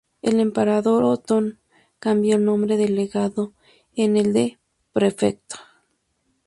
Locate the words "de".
2.75-2.89, 4.33-4.57